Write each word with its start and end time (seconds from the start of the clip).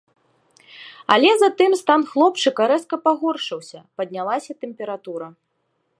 Але 1.15 1.31
затым 1.43 1.71
стан 1.81 2.01
хлопчыка 2.13 2.61
рэзка 2.71 2.95
пагоршыўся, 3.05 3.79
паднялася 4.01 4.51
тэмпература. 4.63 5.27